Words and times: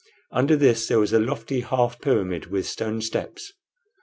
Under 0.31 0.55
this 0.55 0.87
there 0.87 0.97
was 0.97 1.13
a 1.13 1.19
lofty 1.19 1.59
half 1.59 2.01
pyramid 2.01 2.47
with 2.47 2.65
stone 2.65 3.01
steps. 3.03 3.53